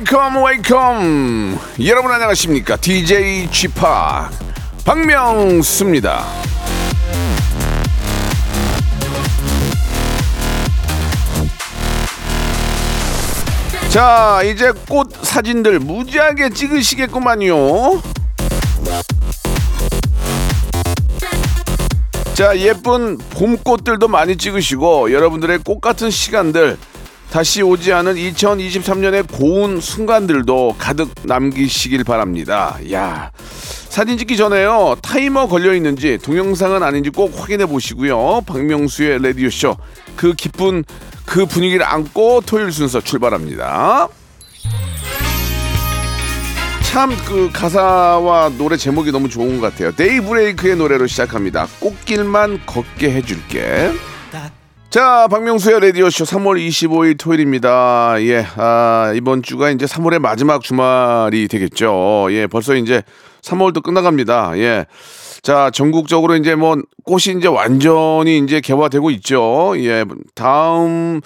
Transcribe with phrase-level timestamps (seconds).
[0.00, 1.58] Welcome, welcome.
[1.84, 2.76] 여러분 안녕하십니까?
[2.76, 3.68] DJ p
[4.84, 6.24] 박명수입니다.
[13.90, 18.00] 자 이제 꽃 사진들 무지하게 찍으시겠구만요.
[22.32, 26.78] 자 예쁜 봄꽃들도 많이 찍으시고 여러분들의 꽃 같은 시간들
[27.30, 32.76] 다시 오지 않은 2023년의 고운 순간들도 가득 남기시길 바랍니다.
[32.92, 33.30] 야
[33.88, 38.42] 사진 찍기 전에요 타이머 걸려 있는지 동영상은 아닌지 꼭 확인해 보시고요.
[38.46, 40.84] 박명수의 라디오 쇼그 기쁜
[41.24, 44.08] 그 분위기를 안고 토요일 순서 출발합니다.
[46.82, 49.94] 참 그 가사와 노래 제목이 너무 좋은 것 같아요.
[49.94, 51.68] 데이브레이크의 노래로 시작합니다.
[51.78, 53.92] 꽃길만 걷게 해줄게.
[54.90, 58.16] 자, 박명수의 라디오쇼 3월 25일 토요일입니다.
[58.22, 62.26] 예, 아, 이번 주가 이제 3월의 마지막 주말이 되겠죠.
[62.30, 63.02] 예, 벌써 이제
[63.42, 64.58] 3월도 끝나갑니다.
[64.58, 64.86] 예.
[65.42, 69.74] 자, 전국적으로 이제 뭐 꽃이 이제 완전히 이제 개화되고 있죠.
[69.76, 71.20] 예, 다음,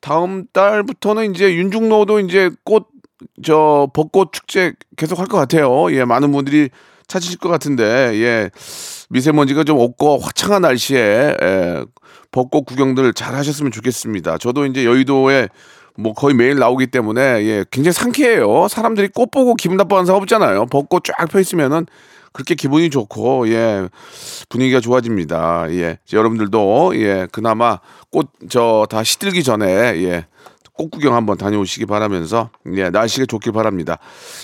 [0.00, 2.86] 다음 달부터는 이제 윤중로도 이제 꽃,
[3.42, 5.92] 저, 벚꽃 축제 계속 할 것 같아요.
[5.92, 6.70] 예, 많은 분들이
[7.10, 8.50] 찾으실 것 같은데, 예.
[9.10, 11.84] 미세먼지가 좀 없고 화창한 날씨에, 예,
[12.30, 14.38] 벚꽃 구경들 잘 하셨으면 좋겠습니다.
[14.38, 15.48] 저도 이제 여의도에
[15.98, 18.68] 뭐 거의 매일 나오기 때문에 예, 굉장히 상쾌해요.
[18.68, 20.66] 사람들이 꽃 보고 기분 나빠하는 사람 없잖아요.
[20.66, 21.86] 벚꽃 쫙 펴 있으면은
[22.32, 23.88] 그렇게 기분이 좋고 예
[24.48, 25.66] 분위기가 좋아집니다.
[25.72, 29.66] 예 여러분들도 예 그나마 꽃 저 다 시들기 전에
[30.04, 30.26] 예
[30.80, 33.98] 꽃 구경 한번 다녀오시기 바라면서 예, 날씨가 좋길 바랍니다.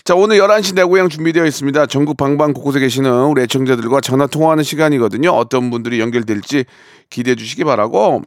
[0.04, 1.86] 자, 오늘 11시 내 고향 준비되어 있습니다.
[1.86, 5.30] 전국 방방 곳곳에 계시는 우리 애청자들과 전화 통화하는 시간이거든요.
[5.30, 6.66] 어떤 분들이 연결될지
[7.08, 8.22] 기대해 주시기 바라고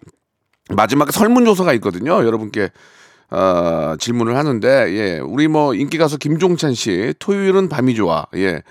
[0.72, 2.26] 마지막에 설문조사가 있거든요.
[2.26, 2.70] 여러분께
[3.30, 8.26] 어, 질문을 하는데 예, 우리 뭐 인기 가수 김종찬 씨 토요일은 밤이 좋아.
[8.36, 8.64] 예.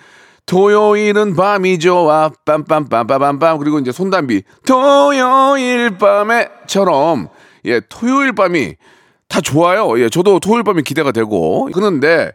[0.47, 7.28] 토요일은 밤이 좋아 빰빰빰빰빰빰 그리고 이제 손담비 토요일 밤에처럼
[7.66, 8.76] 예 토요일 밤이
[9.28, 10.00] 다 좋아요.
[10.00, 11.69] 예, 저도 토요일 밤이 기대가 되고.
[11.72, 12.33] 그런데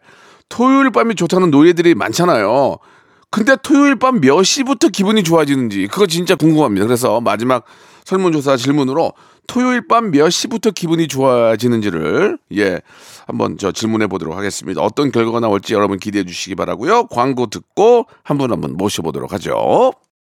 [0.50, 2.78] 토요일 밤이 좋다는 노래들이 많잖아요.
[3.32, 6.86] 근데 토요일 밤 몇 시부터 기분이 좋아지는지 그거 진짜 궁금합니다.
[6.86, 7.66] 그래서 마지막
[8.06, 9.14] 설문조사 질문으로
[9.48, 12.80] 토요일 밤 몇 시부터 기분이 좋아지는지를 예
[13.26, 14.82] 한번 저 질문해 보도록 하겠습니다.
[14.82, 17.08] 어떤 결과가 나올지 여러분 기대해 주시기 바라고요.
[17.08, 19.94] 광고 듣고 한 분 한 분 모셔보도록 하죠.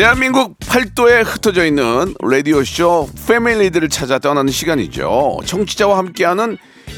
[0.00, 5.40] 대한민국 팔도에 흩어져 있는 라디오쇼 패밀리들을 찾아 떠나는 시간이죠.
[5.44, 6.56] 청취자와 함께하는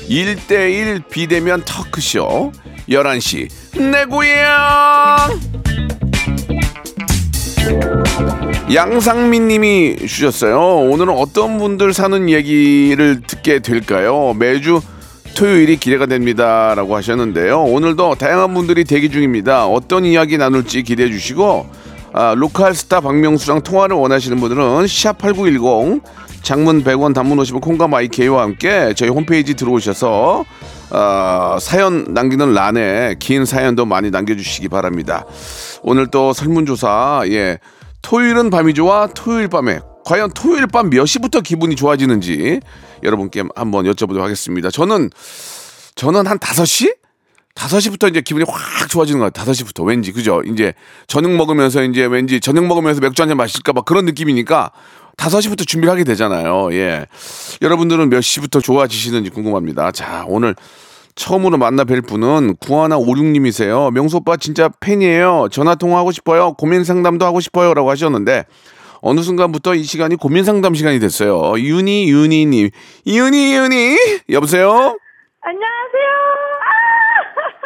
[0.08, 2.52] 1대1 비대면 터크쇼
[2.88, 3.48] 11시
[3.90, 5.40] 내 고향
[8.72, 10.60] 양상민 님이 주셨어요.
[10.88, 14.32] 오늘은 어떤 분들 사는 얘기를 듣게 될까요?
[14.38, 14.80] 매주
[15.34, 16.72] 토요일이 기대가 됩니다.
[16.76, 17.64] 라고 하셨는데요.
[17.64, 19.66] 오늘도 다양한 분들이 대기 중입니다.
[19.66, 21.82] 어떤 이야기 나눌지 기대해 주시고,
[22.14, 26.02] 아, 로컬 스타 박명수랑 통화를 원하시는 분들은 샵8910
[26.42, 30.44] 장문 100원 단문 50원 콩과 마이케이와 함께 저희 홈페이지 들어오셔서
[30.90, 35.24] 아, 사연 남기는 란에 긴 사연도 많이 남겨주시기 바랍니다.
[35.82, 37.58] 오늘 또 설문조사 예
[38.02, 42.60] 토요일은 밤이 좋아 토요일 밤에 과연 토요일 밤 몇 시부터 기분이 좋아지는지
[43.02, 44.70] 여러분께 한번 여쭤보도록 하겠습니다.
[44.70, 45.10] 저는
[45.94, 47.01] 저는 한 5시?
[47.54, 49.52] 5시부터 이제 기분이 확 좋아지는 것 같아요.
[49.52, 50.42] 5시부터 왠지 그죠?
[50.46, 50.72] 이제
[51.06, 54.70] 저녁 먹으면서 이제 왠지 저녁 먹으면서 맥주 한 잔 마실까 봐 그런 느낌이니까
[55.16, 56.72] 5시부터 준비를 하게 되잖아요.
[56.72, 57.06] 예.
[57.60, 59.92] 여러분들은 몇 시부터 좋아지시는지 궁금합니다.
[59.92, 60.54] 자, 오늘
[61.14, 63.90] 처음으로 만나 뵐 분은 구하나 오륙님이세요.
[63.90, 65.48] 명수 오빠 진짜 팬이에요.
[65.52, 66.54] 전화 통화하고 싶어요.
[66.54, 68.46] 고민 상담도 하고 싶어요 라고 하셨는데
[69.02, 71.58] 어느 순간부터 이 시간이 고민 상담 시간이 됐어요.
[71.58, 72.70] 유니 유니님,
[73.06, 73.96] 유니 유니
[74.30, 74.68] 여보세요.
[75.42, 76.51] 안녕하세요.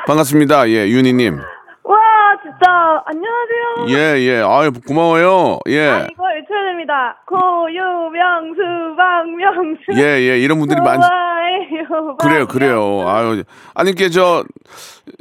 [0.07, 0.13] 아!
[0.13, 0.69] 반갑습니다.
[0.71, 1.41] 예, 유니님.
[1.83, 1.99] 와,
[2.43, 3.87] 진짜 안녕하세요.
[3.89, 4.41] 예, 예.
[4.41, 5.59] 아유, 고마워요.
[5.67, 5.79] 아, 예.
[5.89, 7.17] 외쳐야 됩니다.
[7.27, 10.01] 고유명수 박명수.
[10.01, 10.39] 예, 예.
[10.39, 12.17] 이런 분들이 많, 좋아해요.
[12.19, 12.47] 그래요.
[12.47, 13.09] 그래요.
[13.09, 13.43] 아유.
[13.75, 14.45] 아니, 이게 저,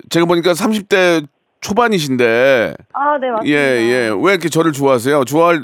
[0.10, 1.26] 제가 보니까 30대
[1.62, 3.46] 초반이신데, 아, 네, 맞습니다.
[3.48, 4.10] 예, 예.
[4.10, 5.26] 왜 이렇게 저를 좋아하세요?
[5.26, 5.62] 좋아할,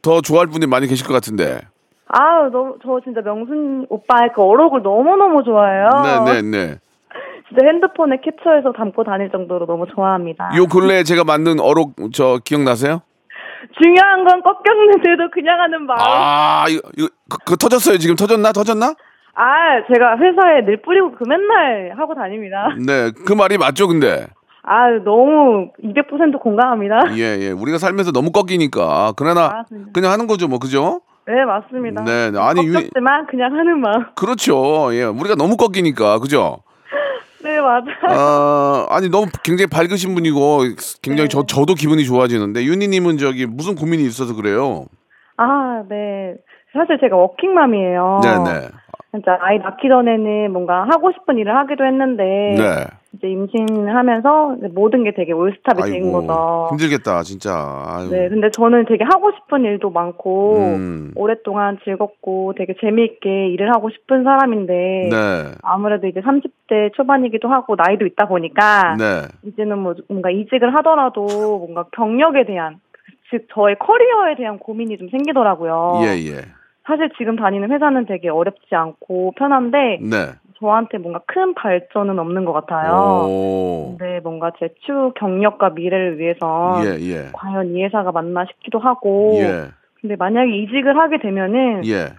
[0.00, 1.60] 더 좋아할 분이 많이 계실 것 같은데.
[2.06, 5.88] 아우, 너무, 저 진짜 명순 오빠의 그 어록을 너무너무 좋아해요.
[6.24, 6.78] 네, 네, 네.
[7.54, 10.50] 진짜 핸드폰에 캡처해서 담고 다닐 정도로 너무 좋아합니다.
[10.56, 13.02] 요 근래에 제가 만든 어록, 저, 기억나세요?
[13.80, 15.98] 중요한 건 꺾였는데도 그냥 하는 마음.
[16.00, 17.98] 아, 아, 이거, 이거, 그, 그거 터졌어요.
[17.98, 18.52] 지금 터졌나?
[18.52, 18.94] 터졌나?
[19.92, 22.68] 제가 회사에 늘 뿌리고 그 맨날 하고 다닙니다.
[22.86, 23.10] 네.
[23.26, 24.26] 그 말이 맞죠, 근데?
[24.62, 27.00] 아, 너무 200% 공감합니다.
[27.16, 27.50] 예, 예.
[27.50, 29.12] 우리가 살면서 너무 꺾이니까.
[29.16, 29.90] 그러나, 맞습니다.
[29.92, 31.00] 그냥 하는 거죠, 뭐, 그죠?
[31.26, 32.04] 네, 맞습니다.
[32.04, 32.38] 네, 네.
[32.38, 34.04] 아니, 유- 꺾였지만 그냥 하는 마음.
[34.14, 34.94] 그렇죠.
[34.94, 35.04] 예.
[35.04, 36.18] 우리가 너무 꺾이니까.
[36.18, 36.58] 그죠?
[37.44, 37.84] 네, 맞아요.
[38.08, 40.62] 아, 아니, 너무 굉장히 밝으신 분이고,
[41.02, 44.86] 굉장히 저, 저도 기분이 좋아지는데, 윤희님은 저기 무슨 고민이 있어서 그래요?
[45.36, 46.34] 아, 네.
[46.72, 48.20] 사실 제가 워킹맘이에요.
[48.22, 48.68] 네네.
[49.12, 52.84] 진짜 아이 낳기 전에는 뭔가 하고 싶은 일을 하기도 했는데 네.
[53.14, 56.68] 이제 임신하면서 이제 모든 게 되게 올스탑이 된 거죠.
[56.70, 57.52] 힘들겠다, 진짜.
[57.86, 58.10] 아유.
[58.10, 61.12] 네, 근데 저는 되게 하고 싶은 일도 많고 음.
[61.14, 64.72] 오랫동안 즐겁고 되게 재미있게 일을 하고 싶은 사람인데
[65.10, 65.52] 네.
[65.62, 69.28] 아무래도 이제 30대 초반이기도 하고 나이도 있다 보니까 네.
[69.44, 71.26] 이제는 뭐 뭔가 이직을 하더라도
[71.58, 72.80] 뭔가 경력에 대한
[73.30, 76.00] 즉 저의 커리어에 대한 고민이 좀 생기더라고요.
[76.02, 76.40] 예, 예.
[76.86, 80.34] 사실 지금 다니는 회사는 되게 어렵지 않고 편한데 네.
[80.64, 83.26] 저한테 뭔가 큰 발전은 없는 것 같아요.
[83.28, 83.96] 오.
[83.98, 87.28] 근데 뭔가 제 추후 경력과 미래를 위해서 예, 예.
[87.32, 89.68] 과연 이 회사가 맞나 싶기도 하고 예.
[90.00, 92.14] 근데 만약에 이직을 하게 되면은 예.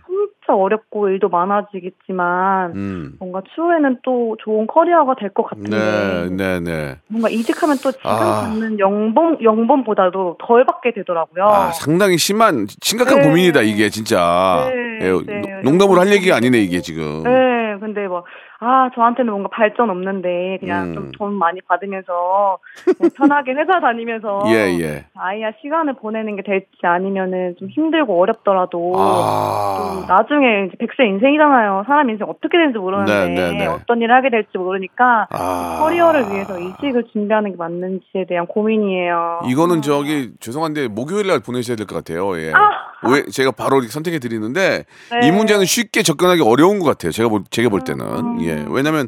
[0.45, 3.13] 진짜 어렵고 일도 많아지겠지만 음.
[3.19, 6.95] 뭔가 추후에는 또 좋은 커리어가 될 것 같은데 네, 네, 네.
[7.07, 8.41] 뭔가 이직하면 또 지금 아.
[8.41, 11.43] 받는 연봉 연봉보다도 덜 받게 되더라고요.
[11.43, 13.27] 아, 상당히 심한, 심각한 네.
[13.27, 14.69] 고민이다, 이게, 진짜.
[14.69, 15.41] 네, 예, 네.
[15.41, 17.23] 농- 농담으로 할 얘기가 아니네, 이게 지금.
[17.23, 18.23] 네, 근데 뭐,
[18.67, 20.93] 아, 저한테는 뭔가 발전 없는데, 그냥 음.
[20.95, 22.57] 좀돈 많이 받으면서,
[22.97, 25.05] 그냥 편하게 회사 다니면서, 예, 예.
[25.15, 30.01] 아이와 시간을 보내는 게 될지 아니면은 좀 힘들고 어렵더라도, 아.
[30.01, 31.83] 또 나중에 이제 100세 인생이잖아요.
[31.85, 33.67] 사람 인생 어떻게 되는지 모르는데, 네, 네, 네.
[33.67, 35.77] 어떤 일을 하게 될지 모르니까, 아.
[35.81, 39.41] 커리어를 위해서 이직을 준비하는 게 맞는지에 대한 고민이에요.
[39.45, 42.35] 이거는 저기 죄송한데 목요일 날 보내셔야 될 것 같아요.
[42.39, 42.51] 예.
[43.07, 45.27] 왜 제가 바로 선택해 드리는데 네.
[45.27, 47.11] 이 문제는 쉽게 접근하기 어려운 것 같아요.
[47.11, 48.41] 제가 볼 제가 볼 때는 음.
[48.41, 48.54] 예.
[48.69, 49.07] 왜냐하면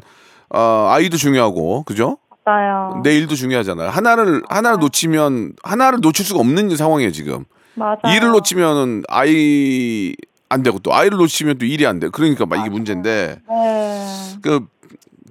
[0.50, 2.18] 어, 아이도 중요하고 그죠?
[2.44, 3.00] 맞아요.
[3.04, 3.90] 내 일도 중요하잖아요.
[3.90, 7.44] 하나를 하나를 놓치면 하나를 놓칠 수가 없는 상황이에요 지금.
[7.74, 7.98] 맞아요.
[8.16, 10.14] 일을 놓치면은 아이
[10.48, 12.08] 안 되고 또 아이를 놓치면 또 일이 안 돼.
[12.08, 14.06] 그러니까 막 이게 문제인데 네.
[14.40, 14.66] 그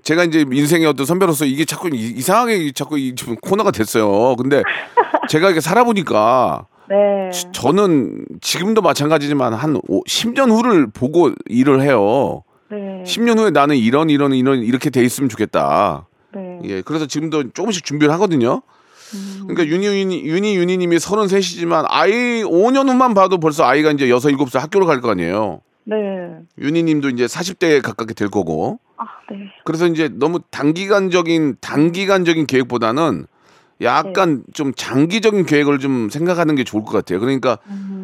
[0.04, 4.36] 제가 이제 인생의 어떤 선배로서 이게 자꾸 이- 이상하게 자꾸 이 지금 코너가 됐어요.
[4.36, 4.62] 근데
[5.30, 7.32] 제가 이렇게 살아보니까 네.
[7.52, 12.44] 저는 지금도 마찬가지지만 한 오- 10년 후를 보고 일을 해요.
[12.70, 13.04] 네.
[13.06, 16.08] 10년 후에 나는 이런 이런 이런 이렇게 돼 있으면 좋겠다.
[16.34, 16.60] 네.
[16.66, 18.62] 예, 그래서 지금도 조금씩 준비를 하거든요.
[19.48, 24.60] 그러니까 윤희 윤희 윤희 윤희님이 33이지만 아이 5년 후만 봐도 벌써 아이가 이제 6, 7살
[24.60, 25.62] 학교를 갈 거 아니에요.
[25.86, 25.96] 네.
[26.60, 28.80] 윤희님도 이제 40대에 가깝게 될 거고.
[28.98, 29.38] 아, 네.
[29.64, 33.28] 그래서 이제 너무 단기간적인 단기간적인 계획보다는
[33.82, 37.20] 약간 좀 장기적인 계획을 좀 생각하는 게 좋을 것 같아요.
[37.22, 37.60] 그러니까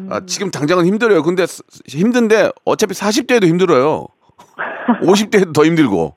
[0.08, 1.22] 아, 지금 당장은 힘들어요.
[1.22, 4.06] 근데 스- 힘든데 어차피 40대에도 힘들어요.
[5.02, 6.16] 50대에도 더 힘들고.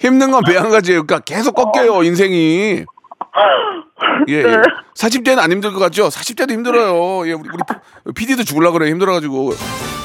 [0.00, 1.04] 힘든 건 배 한 가지예요.
[1.06, 2.84] 그러니까 계속 꺾여요, 인생이.
[4.28, 4.42] 예, 예.
[4.96, 6.08] 40대는 안 힘들 것 같죠?
[6.08, 7.26] 40대도 힘들어요.
[7.28, 7.48] 예, 우리,
[8.04, 8.90] 우리 PD도 죽으려고 그래요.
[8.90, 9.52] 힘들어가지고.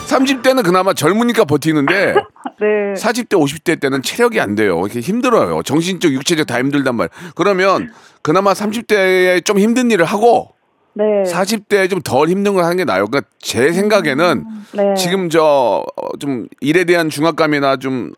[0.07, 2.13] 30대는 그나마 젊으니까 버티는데
[2.59, 2.93] 네.
[2.97, 4.79] 40대, 50대 때는 체력이 안 돼요.
[4.85, 5.61] 이렇게 힘들어요.
[5.63, 7.09] 정신적, 육체적 다 힘들단 말.
[7.35, 7.91] 그러면
[8.23, 10.55] 그나마 30대에 좀 힘든 일을 하고
[10.93, 11.03] 네.
[11.23, 13.05] 40대에 좀덜 힘든 걸 하는 게 나아요.
[13.07, 14.93] 그러니까 제 생각에는 네.
[14.95, 15.85] 지금 저
[16.19, 18.11] 좀 일에 대한 중압감이나 좀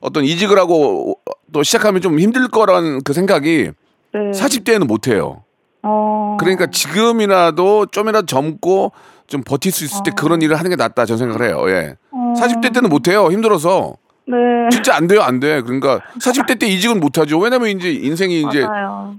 [0.00, 1.18] 어떤 이직을 하고
[1.52, 3.70] 또 시작하면 좀 힘들 거라는 그 생각이
[4.14, 4.20] 네.
[4.32, 5.44] 40대에는 못 해요.
[5.82, 6.36] 어.
[6.38, 8.92] 그러니까 지금이라도 좀이라도 젊고
[9.26, 11.64] 좀 버틸 수 있을 때 그런 일을 하는 게 낫다 저는 생각을 해요.
[11.68, 11.96] 예.
[12.12, 13.30] 40대 때는 못 해요.
[13.30, 13.96] 힘들어서.
[14.26, 14.36] 네.
[14.70, 15.60] 진짜 안 돼요, 안 돼.
[15.62, 17.38] 그러니까 40대 때 이직은 못 하죠.
[17.38, 19.16] 왜냐면 이제 인생이 이제 맞아요.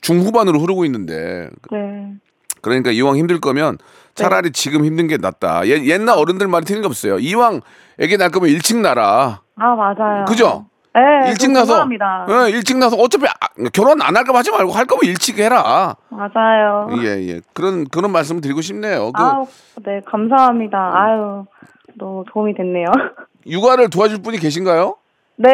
[0.00, 1.50] 중후반으로 흐르고 있는데.
[1.70, 2.12] 네.
[2.70, 3.78] 그러니까 이왕 힘들 거면
[4.14, 5.66] 차라리 지금 힘든 게 낫다.
[5.66, 7.18] 옛, 옛날 어른들 말이 틀린 게 없어요.
[7.18, 7.60] 이왕
[7.98, 9.40] 애기 낳을 거면 일찍 낳아라.
[9.56, 10.24] 아, 맞아요.
[10.26, 10.66] 그죠?
[10.94, 11.28] 네.
[11.28, 11.86] 일찍 저 나서.
[12.30, 15.94] 예, 일찍 나서 어차피 아, 결혼 안할 거면 하지 말고 할 거면 일찍 해라.
[16.08, 16.88] 맞아요.
[17.02, 17.40] 예, 예.
[17.52, 19.12] 그런 그런 말씀 드리고 싶네요.
[19.12, 19.46] 그 아우,
[19.84, 20.78] 네, 감사합니다.
[20.94, 21.44] 아유,
[21.94, 22.86] 너무 도움이 됐네요.
[23.46, 24.96] 육아를 도와줄 분이 계신가요?
[25.36, 25.50] 네,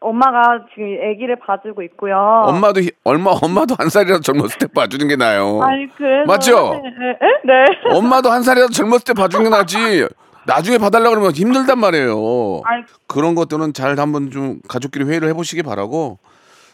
[0.00, 2.16] 엄마가 지금 아기를 봐주고 있고요.
[2.46, 5.60] 엄마도 히- 얼마 엄마도 한 살이라도 젊었을 때 봐주는 게 나아요.
[5.62, 6.80] 아니 그래서 맞죠?
[6.82, 7.96] 네, 네, 네.
[7.96, 10.06] 엄마도 한 살이라도 젊었을 때 봐주는 게 나지.
[10.46, 12.62] 나중에 봐달라 그러면 힘들단 말이에요.
[12.64, 16.18] 아이, 그런 것들은 잘 한번 좀 가족끼리 회의를 해보시기 바라고.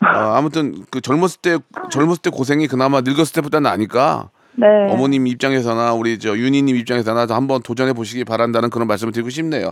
[0.01, 1.59] 아, 아무튼 그 젊었을 때
[1.91, 4.67] 젊었을 때 고생이 그나마 늙었을 때보다 나니까 네.
[4.91, 9.71] 어머님 입장에서나 우리 저 윤희님 입장에서나 한번 도전해 보시기 바란다는 그런 말씀을 드리고 싶네요.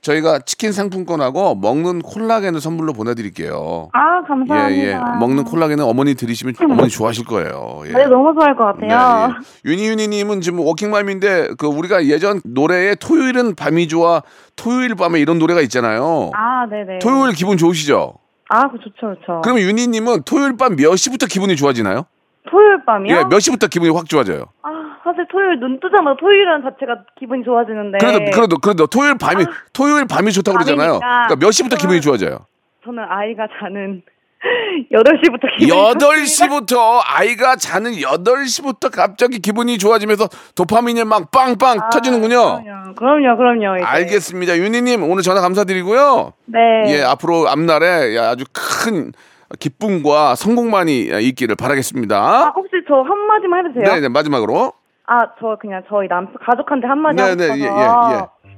[0.00, 3.90] 저희가 치킨 상품권하고 먹는 콜라겐을 선물로 보내드릴게요.
[3.92, 4.72] 아 감사합니다.
[4.72, 4.94] 예, 예.
[5.20, 7.82] 먹는 콜라겐은 어머니 드리시면 어머니 좋아하실 거예요.
[7.86, 7.92] 예.
[7.92, 9.28] 네 너무 좋아할 것 같아요.
[9.28, 9.34] 네,
[9.66, 9.70] 예.
[9.70, 14.22] 윤희윤희님은 지금 워킹맘인데 그 우리가 예전 노래에 토요일은 밤이 좋아
[14.56, 16.30] 토요일 밤에 이런 노래가 있잖아요.
[16.34, 16.98] 아 네네.
[17.00, 18.14] 토요일 기분 좋으시죠?
[18.48, 19.40] 아그 좋죠 좋죠.
[19.42, 22.04] 그러면 윤희님은 토요일 밤 몇 시부터 기분이 좋아지나요?
[22.50, 23.16] 토요일 밤이요?
[23.16, 24.44] 예, 몇 시부터 기분이 확 좋아져요?
[24.62, 24.70] 아
[25.04, 27.98] 사실 토요일 눈 뜨자마자 토요일은 자체가 기분이 좋아지는데.
[27.98, 30.94] 그래도 그래도 그래도 토요일 밤이 토요일 밤이 좋다고 그러잖아요.
[30.96, 30.98] 아.
[30.98, 31.26] 밤이니까.
[31.28, 32.46] 그러니까 몇 시부터 기분이 좋아져요?
[32.84, 34.02] 저는 아이가 자는
[34.92, 36.26] 8시부터 기분이 여덟.
[36.26, 42.62] 시부터 아이가 자는 여덟 시부터 갑자기 기분이 좋아지면서 도파민이 막 빵빵 아, 터지는군요.
[42.64, 43.76] 그럼요, 그럼요, 그럼요.
[43.76, 43.86] 이제.
[43.86, 44.58] 알겠습니다.
[44.58, 46.32] 윤희님 오늘 전화 감사드리고요.
[46.46, 46.58] 네.
[46.88, 49.12] 예, 앞으로 앞날에 아주 큰
[49.58, 52.52] 기쁨과 성공만이 있기를 아, 바라겠습니다.
[52.56, 53.94] 혹시 저 한마디만 해도 돼요?
[53.94, 54.72] 네, 네, 마지막으로.
[55.06, 58.52] 아, 저 그냥 저희 남 가족한테 한마디 네, 하고 네, 싶어서 예, 예, 예.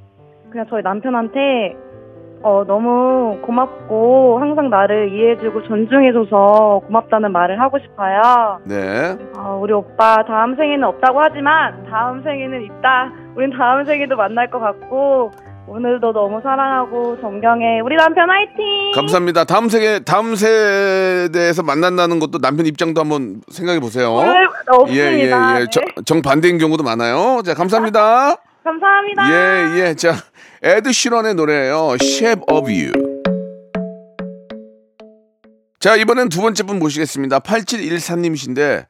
[0.51, 1.75] 그냥 저희 남편한테
[2.43, 8.59] 어, 너무 고맙고 항상 나를 이해해주고 존중해줘서 고맙다는 말을 하고 싶어요.
[8.65, 9.17] 네.
[9.35, 13.11] 어, 우리 오빠 다음 생에는 없다고 하지만 다음 생에는 있다.
[13.35, 15.31] 우린 다음 생에도 만날 것 같고
[15.67, 17.79] 오늘도 너무 사랑하고 존경해.
[17.81, 18.91] 우리 남편 화이팅!
[18.93, 19.45] 감사합니다.
[19.45, 24.11] 다음 세계 다음 세대에서 만난다는 것도 남편 입장도 한번 생각해 보세요.
[24.67, 24.93] 없습니다.
[24.93, 25.59] 예, 예, 예.
[25.59, 25.65] 네.
[25.71, 27.41] 정, 정반대인 경우도 많아요.
[27.43, 28.35] 자, 감사합니다.
[28.63, 29.31] 감사합니다.
[29.31, 29.93] 예, 예.
[29.95, 30.13] 자,
[30.61, 31.95] 에드 시런의 노래예요.
[32.01, 32.91] Shape of You.
[35.79, 37.39] 자, 이번엔 두 번째 분 모시겠습니다.
[37.39, 38.85] 8714님이신데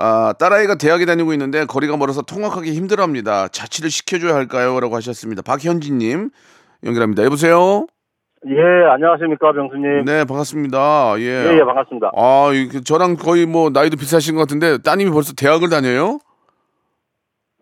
[0.00, 3.48] 아, 딸아이가 대학에 다니고 있는데 거리가 멀어서 통학하기 힘들어합니다.
[3.48, 4.78] 자취를 시켜줘야 할까요?
[4.78, 5.42] 라고 하셨습니다.
[5.42, 6.30] 박현진님
[6.84, 7.24] 연결합니다.
[7.24, 7.86] 여보세요?
[8.46, 8.52] 예,
[8.92, 10.04] 안녕하십니까, 병수님.
[10.04, 11.14] 네, 반갑습니다.
[11.18, 11.24] 예.
[11.24, 12.12] 예, 예, 반갑습니다.
[12.16, 16.20] 아, 이게 저랑 거의 뭐 나이도 비슷하신 것 같은데 따님이 벌써 대학을 다녀요?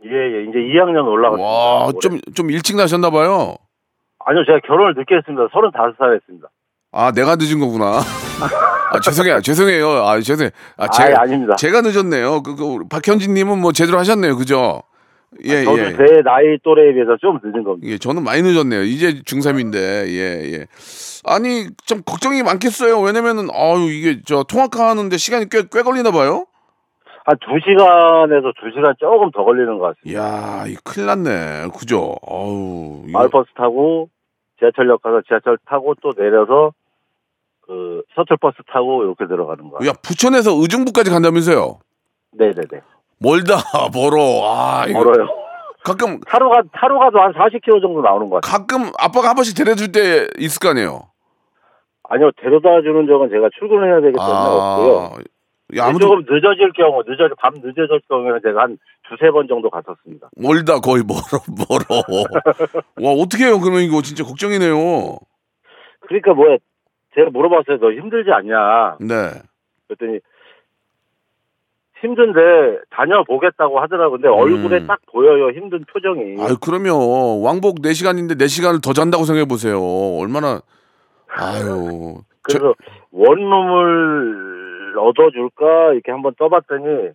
[0.05, 1.49] 예, 예, 이제 2학년 올라갔습니다.
[1.49, 1.91] 와.
[2.03, 3.55] 좀, 좀 일찍 나셨나 봐요.
[4.27, 5.47] 아니요, 제가 결혼을 늦게 했습니다.
[5.49, 6.49] 35살 했습니다.
[6.93, 8.01] 아, 내가 늦은 거구나.
[8.97, 9.41] 아, 죄송해요.
[9.43, 9.89] 죄송해요.
[9.89, 10.51] 아, 죄송해요.
[10.77, 11.57] 아, 제가, 아, 아닙니다.
[11.57, 12.43] 제가 늦었네요.
[12.43, 14.37] 그, 그, 박현진 님은 뭐 제대로 하셨네요.
[14.37, 14.83] 그죠?
[15.45, 15.97] 예, 저도 예.
[15.97, 17.87] 제 나이 또래에 비해서 좀 늦은 겁니다.
[17.89, 18.83] 예, 저는 많이 늦었네요.
[18.83, 20.67] 이제 중3인데, 예, 예.
[21.25, 23.01] 아니, 좀 걱정이 많겠어요.
[23.01, 26.47] 왜냐면은, 아유, 이게 저 통학하는데 시간이 꽤, 꽤 걸리나 봐요?
[27.27, 30.21] 한 2시간에서 2시간 조금 더 걸리는 것 같습니다.
[30.21, 31.69] 이야, 이 큰일 났네.
[31.77, 32.15] 그죠?
[32.27, 33.03] 아우.
[33.09, 34.09] 마을버스 타고
[34.61, 36.73] 지하철역 가서 지하철 타고 또 내려서
[37.67, 39.89] 그 셔틀버스 타고 이렇게 들어가는 거예요.
[39.91, 41.79] 야, 부천에서 의정부까지 간다면서요?
[42.33, 42.81] 네네네.
[43.19, 43.57] 멀다,
[43.93, 44.43] 멀어.
[44.45, 45.03] 아, 이거.
[45.03, 45.29] 멀어요.
[45.85, 48.59] 가끔, 차로 가, 차로 가도 한 40km 정도 나오는 것 같아요.
[48.67, 51.11] 가끔 아빠가 한 번씩 데려줄 때 있을 거 아니에요?
[52.09, 54.99] 아니요, 데려다 주는 적은 제가 출근해야 되기 때문에 없고요.
[54.99, 59.71] 아, 야, 아무튼 조금 늦어질 경우, 늦어, 밤 늦어질 경우에는 제가 한 두세 번 정도
[59.71, 60.29] 갔었습니다.
[60.37, 62.03] 멀다, 거의 멀어, 멀어.
[63.03, 63.59] 와, 어떻게 해요?
[63.61, 64.75] 그러면 이거 진짜 걱정이네요.
[66.07, 66.47] 그러니까 뭐,
[67.17, 67.79] 제가 물어봤어요.
[67.79, 68.97] 너 힘들지 않냐?
[69.01, 69.15] 네.
[69.89, 70.21] 그랬더니,
[72.03, 72.41] 힘든데
[72.91, 74.19] 다녀보겠다고 하더라고요.
[74.21, 74.87] 근데 얼굴에 음.
[74.87, 75.49] 딱 보여요.
[75.51, 76.37] 힘든 표정이.
[76.41, 76.93] 아유, 그러면
[77.43, 79.81] 왕복 4시간인데 4시간을 더 잔다고 생각해 보세요.
[80.21, 80.61] 얼마나,
[81.29, 82.19] 아유.
[82.49, 82.75] 저- 그래서
[83.13, 85.95] 원룸을 얻어줄까?
[85.95, 87.11] 이렇게 한번 떠봤더니,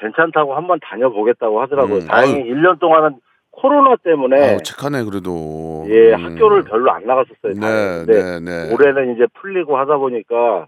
[0.00, 1.98] 괜찮다고 한번 다녀보겠다고 하더라고요.
[1.98, 2.54] 음, 다행히 아유.
[2.54, 3.20] 1년 동안은
[3.60, 5.84] 코로나 때문에, 아유, 착하네, 그래도.
[5.88, 6.24] 예, 음.
[6.24, 7.54] 학교를 별로 안 나갔었어요.
[7.54, 8.72] 네, 네, 네.
[8.72, 10.66] 올해는 이제 풀리고 하다 보니까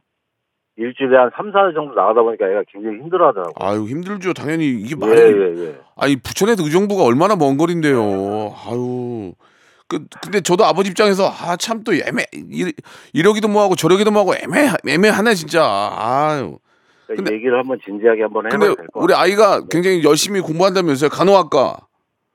[0.77, 3.55] 일주일에 한 3, 4일 정도 나가다 보니까 애가 굉장히 힘들어 하더라고요.
[3.57, 4.33] 아유, 힘들죠.
[4.35, 5.13] 당연히 이게 예, 많이.
[5.21, 5.75] 예, 예.
[5.97, 8.55] 아니, 부천에서 의정부가 얼마나 먼 거리인데요.
[8.67, 9.33] 아유.
[9.89, 12.73] 그, 근데 저도 아버지 입장에서, 아, 참 또 애매, 이,
[13.13, 15.63] 이러기도 뭐하고 저러기도 뭐하고 애매, 애매하네, 진짜.
[15.63, 16.59] 아유.
[17.07, 19.23] 그러니까 근데- 이 얘기를 한번 진지하게 한번 해봐야 될것 우리 같아요.
[19.23, 21.11] 아이가 굉장히 열심히 공부한다면서요.
[21.11, 21.77] 간호학과.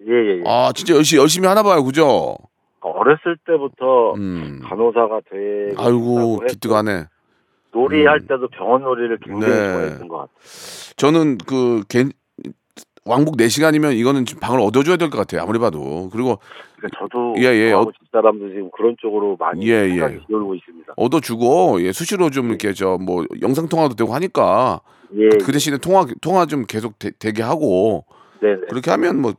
[0.06, 0.44] 예, 예, 예.
[0.46, 1.84] 아, 진짜 열심히, 열심히 하나 봐요.
[1.84, 2.36] 그죠?
[2.82, 4.62] 어렸을 때부터 음.
[4.64, 7.06] 간호사가 되고 아이고, 기특하네.
[7.74, 8.28] 놀이할 음.
[8.28, 9.74] 때도 병원 놀이를 굉장히 네.
[9.74, 10.36] 좋아했던 것 같아요.
[10.96, 12.06] 저는 그, 개,
[13.06, 15.42] 왕복 4시간이면 이거는 좀 방을 얻어줘야 될 것 같아요.
[15.42, 16.10] 아무리 봐도.
[16.12, 16.40] 그리고
[16.76, 17.72] 그러니까 저도 예, 예.
[17.72, 20.20] 저하고 집사람도 지금 그런 쪽으로 많이 예, 생각이 예.
[20.28, 20.94] 기울고 있습니다.
[20.98, 24.82] 얻어주고, 예, 수시로 좀 이렇게 저 뭐 영상 통화도 되고 하니까
[25.16, 28.06] 예, 그 대신에 통화, 통화 좀 계속 되, 게 하고
[28.42, 28.62] 네, 네.
[28.70, 29.38] 그렇게 하면 뭐 피-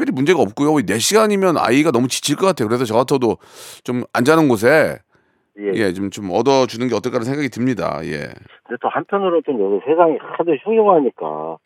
[0.00, 0.72] 특별히 문제가 없고요.
[0.72, 2.68] 4시간이면 아이가 너무 지칠 것 같아요.
[2.68, 3.36] 그래서 저 같아도
[3.84, 4.98] 좀 안 자는 곳에
[5.58, 5.72] 예.
[5.74, 8.00] 예, 좀, 좀 얻어주는 게 어떨까라는 생각이 듭니다.
[8.04, 8.32] 예.
[8.64, 11.58] 근데 또 한편으로 좀 요새 세상이 하도 흉흉하니까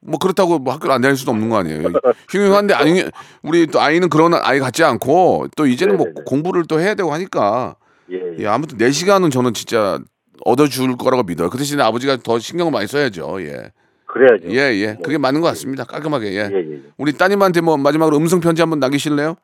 [0.00, 1.92] 뭐 그렇다고 뭐 학교를 안 다닐 수도 없는 거 아니에요.
[2.28, 3.04] 흉흉한데 아니
[3.42, 6.24] 우리 또 아이는 그런 아이 같지 않고 또 이제는 뭐 네네네.
[6.26, 7.76] 공부를 또 해야 되고 하니까
[8.10, 8.36] 예, 예.
[8.40, 9.98] 예, 아무튼 내 시간은 저는 진짜
[10.44, 11.48] 얻어줄 거라고 믿어요.
[11.50, 13.40] 그 대신에 아버지가 더 신경을 많이 써야죠.
[13.42, 13.70] 예.
[14.14, 14.48] 그래야죠.
[14.48, 14.96] 예, 예.
[15.02, 15.82] 그게 맞는 것 같습니다.
[15.82, 16.26] 깔끔하게.
[16.34, 16.48] 예.
[16.52, 16.80] 예, 예.
[16.96, 19.34] 우리 따님한테 뭐 마지막으로 음성 편지 한번 남기실래요?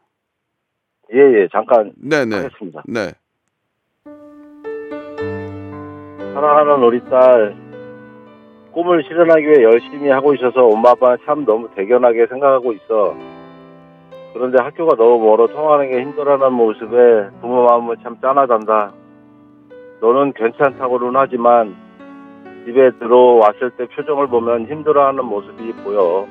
[1.12, 1.48] 예, 예.
[1.50, 2.36] 잠깐 네, 네.
[2.36, 2.84] 하겠습니다.
[2.86, 3.10] 네.
[6.34, 7.56] 사랑하는 우리 딸
[8.72, 13.16] 꿈을 실현하기 위해 열심히 하고 있어서 엄마 아빠는 참 너무 대견하게 생각하고 있어.
[14.32, 18.92] 그런데 학교가 너무 멀어 통하는 게 힘들어하는 모습에 부모 마음은 참 짠하단다.
[20.00, 21.74] 너는 괜찮다고는 하지만
[22.66, 26.26] 집에 들어왔을 때 표정을 보면 힘들어하는 모습이 보여.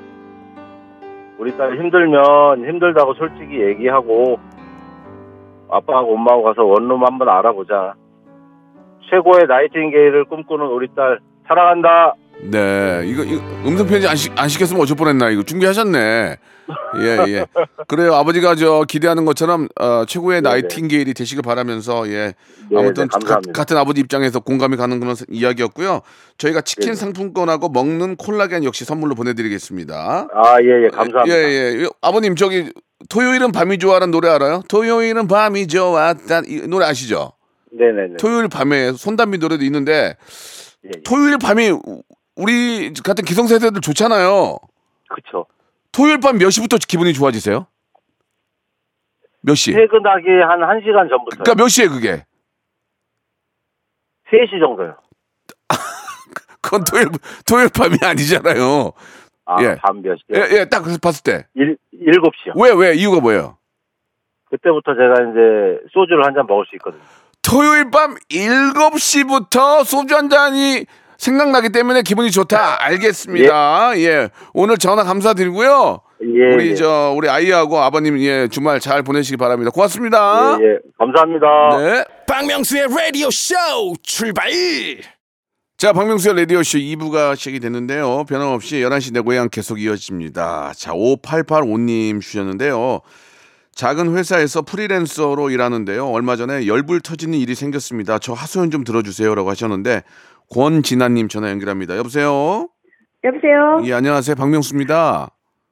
[1.37, 4.39] 우리 딸 힘들면 힘들다고 솔직히 얘기하고
[5.69, 7.93] 아빠하고 엄마하고 가서 원룸 한번 알아보자.
[9.09, 12.13] 최고의 나이팅게일을 꿈꾸는 우리 딸 사랑한다.
[12.51, 13.01] 네.
[13.05, 15.29] 이거, 이거 음성 편지 안, 시, 안 시켰으면 어쩔 뻔했나.
[15.29, 16.37] 이거 준비하셨네.
[17.01, 17.45] 예, 예.
[17.87, 18.13] 그래요.
[18.15, 20.53] 아버지가 저 기대하는 것처럼 어, 최고의 네네.
[20.61, 22.33] 나이팅게일이 되시길 바라면서 예.
[22.69, 23.27] 네, 아무튼 네.
[23.27, 26.01] 가- 같은 아버지 입장에서 공감이 가는 그런 이야기였고요.
[26.37, 26.95] 저희가 치킨 네네.
[26.95, 30.27] 상품권하고 먹는 콜라겐 역시 선물로 보내드리겠습니다.
[30.33, 31.27] 아, 예, 예, 감사합니다.
[31.27, 31.87] 예, 예.
[32.01, 32.71] 아버님 저기
[33.09, 34.61] 토요일은 밤이 좋아라는 노래 알아요?
[34.67, 37.31] 토요일은 밤이 좋았다 이 노래 아시죠?
[37.71, 38.17] 네네네.
[38.19, 40.15] 토요일 밤에 손담비 노래도 있는데
[40.85, 41.01] 예, 예.
[41.03, 41.71] 토요일 밤이
[42.35, 44.57] 우리 같은 기성세대들 좋잖아요.
[45.09, 45.45] 그쵸.
[45.99, 47.67] 토요일 밤 몇 시부터 기분이 좋아지세요?
[49.41, 49.73] 몇 시?
[49.73, 51.43] 퇴근하기 한 1시간 전부터.
[51.43, 52.25] 그러니까 몇 시에 그게?
[54.31, 54.95] 3시 정도요.
[56.61, 57.07] 그건 토요일
[57.45, 58.91] 토요일 밤이 아니잖아요.
[59.45, 59.75] 아, 예.
[59.75, 60.35] 밤 몇 시요?
[60.41, 61.47] 예, 예, 딱 봤을 때.
[61.55, 62.53] 일, 7시요.
[62.55, 62.95] 왜, 왜?
[62.95, 63.57] 이유가 뭐예요?
[64.49, 67.03] 그때부터 제가 이제 소주를 한 잔 먹을 수 있거든요.
[67.41, 70.85] 토요일 밤 7시부터 소주 한 잔이
[71.19, 72.83] 생각나기 때문에 기분이 좋다.
[72.85, 73.99] 알겠습니다.
[73.99, 74.29] 예.
[74.53, 76.01] 오늘 전화 감사드리고요.
[76.21, 76.53] 예.
[76.53, 76.75] 우리 예.
[76.75, 79.69] 저 우리 아이하고 아버님 예, 주말 잘 보내시기 바랍니다.
[79.69, 80.57] 고맙습니다.
[80.59, 80.77] 예, 예.
[80.97, 81.47] 감사합니다.
[81.77, 82.05] 네.
[82.25, 83.55] 박명수의 라디오 쇼
[84.01, 84.49] 출발
[85.77, 88.25] 자, 박명수의 라디오 쇼 2부가 시작이 됐는데요.
[88.25, 90.73] 변함없이 11시 내 고향 계속 이어집니다.
[90.75, 92.99] 자, 5885님 주셨는데요.
[93.75, 96.05] 작은 회사에서 프리랜서로 일하는데요.
[96.09, 98.19] 얼마 전에 열불 터지는 일이 생겼습니다.
[98.19, 99.33] 저 하소연 좀 들어주세요.
[99.35, 100.03] 라고 하셨는데,
[100.49, 101.97] 권진아님 전화 연결합니다.
[101.97, 102.69] 여보세요?
[103.23, 103.81] 여보세요?
[103.85, 104.35] 예, 안녕하세요.
[104.35, 105.29] 박명수입니다.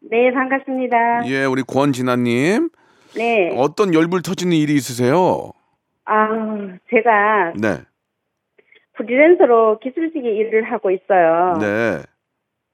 [0.10, 1.28] 네, 반갑습니다.
[1.28, 2.70] 예, 우리 권진아님.
[3.16, 3.56] 네.
[3.58, 5.52] 어떤 열불 터지는 일이 있으세요?
[6.06, 6.30] 아,
[6.92, 7.82] 제가 네.
[8.94, 11.58] 프리랜서로 기술직의 일을 하고 있어요.
[11.60, 12.04] 네.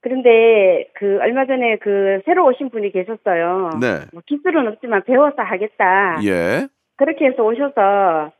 [0.00, 3.70] 그런데 그 얼마 전에 그 새로 오신 분이 계셨어요.
[3.80, 4.04] 네.
[4.12, 6.20] 뭐 기술은 없지만 배워서 하겠다.
[6.24, 6.66] 예.
[6.96, 8.32] 그렇게 해서 오셔서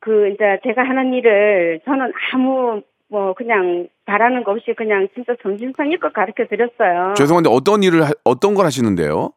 [0.00, 6.12] 그 이제 제가 하는 일을 저는 아무 뭐 그냥 바라는 거 없이 그냥 진짜 정신성의껏
[6.12, 7.14] 가르쳐 드렸어요.
[7.16, 9.30] 죄송한데 어떤 일을, 하- 어떤 걸 하시는데요?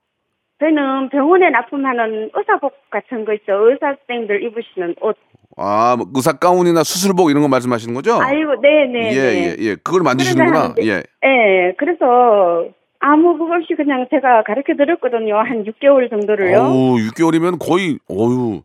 [0.59, 3.53] 저희는 병원에 납품하는 의사복 같은 거 있죠.
[3.69, 5.17] 의사생들 입으시는 옷.
[5.57, 8.13] 아, 뭐 의사 가운이나 수술복 이런 거 말씀하시는 거죠?
[8.21, 9.11] 아이고, 네 네.
[9.13, 9.75] 예, 예, 예.
[9.75, 10.75] 그걸 만드시는구나.
[10.83, 11.01] 예.
[11.25, 12.65] 예, 그래서
[12.99, 15.37] 아무 그거 없이 그냥 제가 가르쳐 드렸거든요.
[15.37, 16.57] 한 6개월 정도를요.
[16.59, 18.61] 어우, 6개월이면 거의, 어유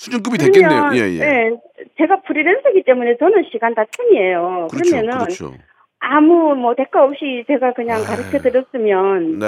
[0.00, 0.90] 수준급이 됐겠네요.
[0.94, 1.50] 예, 예.
[1.98, 4.68] 제가 프리랜서기 때문에 저는 시간 다툼이에요.
[4.70, 5.52] 그렇죠, 그러면은 그렇죠.
[5.98, 9.46] 아무 뭐 대가 없이 제가 그냥 가르쳐 드렸으면 네.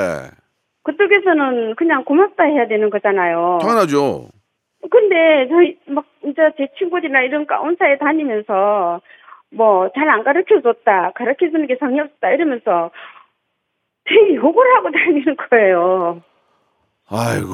[0.85, 3.61] 그쪽에서는 그냥 고맙다 해야 되는 거잖아요.
[3.63, 4.29] 당연하죠.
[4.91, 9.01] 근데 저희 막 이제 제 친구들이나 이런 가온사에 다니면서
[9.53, 12.91] 뭐 잘 안 가르쳐 줬다, 가르쳐 주는 게 성의 없다 이러면서
[14.05, 16.21] 되게 욕을 하고 다니는 거예요.
[17.09, 17.49] 아이고,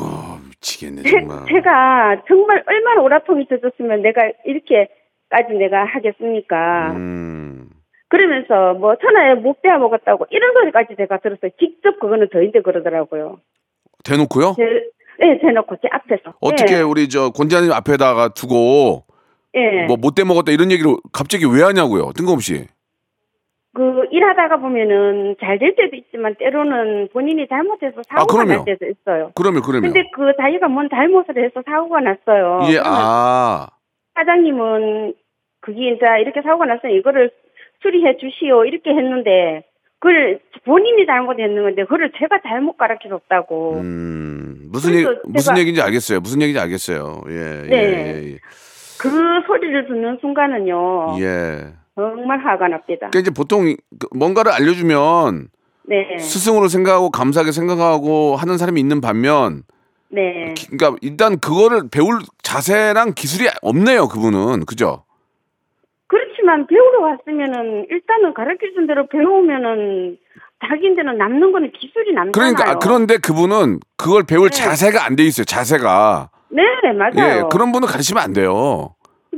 [0.61, 1.47] 미치겠네, 제, 정말.
[1.49, 6.93] 제가 정말 얼마나 오라통이 터졌으면 내가 이렇게까지 내가 하겠습니까?
[6.93, 7.69] 음.
[8.09, 11.51] 그러면서 뭐 천하에 못 빼야 먹었다고 이런 소리까지 제가 들었어요.
[11.59, 13.39] 직접 그거는 저희한테 그러더라고요.
[14.05, 14.55] 대놓고요?
[14.57, 14.65] 제,
[15.21, 16.35] 네, 대놓고 제 앞에서.
[16.41, 19.05] 어떻게 예, 우리 저 권지아님 앞에다가 두고
[19.55, 19.87] 예.
[19.87, 22.13] 뭐 못돼 먹었다 이런 얘기를 갑자기 왜 하냐고요?
[22.17, 22.67] 뜬금없이.
[23.79, 28.65] 그 일하다가 보면은 잘 될 때도 있지만 때로는 본인이 잘못해서 아, 사고가 그럼요.
[28.65, 29.31] 날 때도 있어요.
[29.37, 29.93] 그러면 그러면.
[29.93, 32.61] 근데 그 자기가 뭔 잘못을 해서 사고가 났어요.
[32.73, 33.69] 예, 아.
[34.17, 35.15] 사장님은
[35.61, 37.31] 그게 이제 이렇게 사고가 났으니 이거를
[37.83, 39.63] 수리해 주시오 이렇게 했는데
[40.01, 43.75] 그걸 본인이 잘못했는 건데 그걸 제가 잘못 가르쳐 줬다고.
[43.77, 44.69] 음.
[44.73, 46.19] 무슨 얘기, 무슨 얘기인지 알겠어요.
[46.21, 47.23] 무슨 얘기인지 알겠어요.
[47.29, 47.63] 예.
[47.69, 47.77] 네.
[47.77, 48.39] 예, 예,
[49.01, 49.09] 그
[49.47, 51.17] 소리를 듣는 순간은요.
[51.21, 51.75] 예.
[51.99, 52.03] 예.
[52.17, 53.09] 정말 화가 납니다.
[53.11, 55.49] 그러니까 이제 보통 그 뭔가를 알려주면
[55.85, 56.19] 네.
[56.19, 59.63] 스승으로 생각하고 감사하게 생각하고 하는 사람이 있는 반면
[60.11, 60.55] 네.
[60.55, 64.09] 기- 그러니까 일단 그거를 배울 자세랑 기술이 없네요.
[64.09, 65.05] 그분은 그죠?
[66.07, 70.17] 그렇지만 배우러 왔으면은 일단은 가르쳐 준 대로 배우면은
[70.67, 72.33] 자기한테는 남는 거는 기술이 남잖아요.
[72.33, 74.57] 그러니까 아, 그런데 그분은 그걸 배울 네.
[74.57, 75.45] 자세가 안 돼 있어요.
[75.45, 76.63] 자세가 네,
[76.97, 77.13] 맞아요.
[77.39, 78.95] 예 그런 분은 가르치면 안 돼요.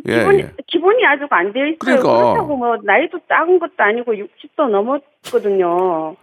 [0.08, 0.52] 예, 기본이, 예.
[0.66, 1.78] 기본이 아주 안 되어 있어요.
[1.78, 2.08] 그러니까.
[2.08, 6.16] 그렇다고 뭐 나이도 작은 것도 아니고 60도 넘었거든요.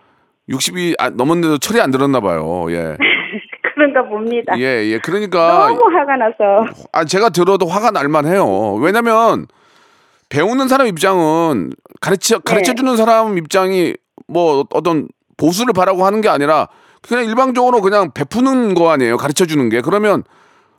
[0.49, 2.65] 60이 아, 넘었는데도 철이 안 들었나 봐요.
[2.69, 2.97] 예.
[3.75, 4.57] 그런가 봅니다.
[4.57, 4.97] 예, 예.
[4.99, 6.65] 그러니까 너무 화가 나서.
[6.91, 8.75] 아 제가 들어도 화가 날 만해요.
[8.75, 9.45] 왜냐면
[10.29, 13.95] 배우는 사람 입장은 가르쳐 가르쳐 주는 사람 입장이
[14.27, 16.67] 뭐 어떤 보수를 바라고 하는 게 아니라
[17.01, 19.17] 그냥 일방적으로 그냥 베푸는 거 아니에요.
[19.17, 19.81] 가르쳐 주는 게.
[19.81, 20.23] 그러면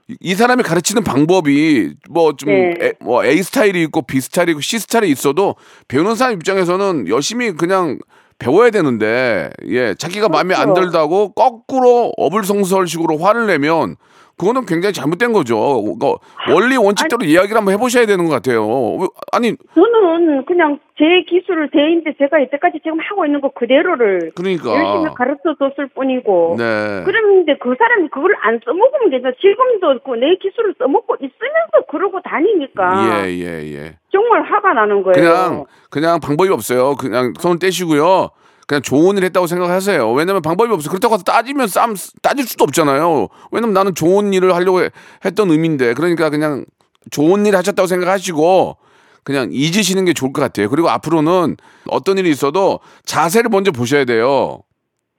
[0.09, 2.93] 이- 이 사람이 가르치는 방법이 뭐좀 네.
[3.01, 5.57] 뭐 A 스타일이 있고 B 스타일이 있고 C 스타일이 있어도
[5.89, 7.99] 배우는 사람 입장에서는 열심히 그냥
[8.39, 10.83] 배워야 되는데 예 자기가 마음에 안 그렇죠.
[10.91, 13.97] 들다고 거꾸로 어불성설식으로 화를 내면
[14.39, 15.83] 그거는 굉장히 잘못된 거죠.
[15.83, 16.15] 그러니까
[16.55, 18.65] 원리 원칙대로 이야기를 한번 해보셔야 되는 것 같아요.
[19.01, 24.71] 왜- 아니 저는 그냥 제 기술을 대인데 제가 이때까지 지금 하고 있는 거 그대로를 그러니까
[24.71, 26.57] 열심히 가르쳐 줬을 뿐이고.
[26.59, 27.03] 네.
[27.05, 29.29] 그런데 그 사람이 그걸 안 써먹으면 되죠.
[29.41, 33.95] 지금도 그 내 기술을 써먹고 있으면서 그러고 다니니까 예, 예, 예.
[34.13, 35.13] 정말 화가 나는 거예요.
[35.15, 36.95] 그냥 그냥 방법이 없어요.
[36.97, 38.31] 그냥 손을 떼시고요.
[38.69, 40.13] 그냥 좋은 일 했다고 생각하세요.
[40.13, 40.91] 왜냐면 방법이 없어.
[40.91, 43.29] 그렇다고 해서 따지면 쌈 따질 수도 없잖아요.
[43.51, 44.91] 왜냐면 나는 좋은 일을 하려고 해-
[45.25, 45.95] 했던 의미인데.
[45.95, 46.67] 그러니까 그냥
[47.11, 48.77] 좋은 일 하셨다고 생각하시고
[49.25, 50.69] 그냥 잊으시는 게 좋을 것 같아요.
[50.69, 51.57] 그리고 앞으로는
[51.89, 54.61] 어떤 일이 있어도 자세를 먼저 보셔야 돼요.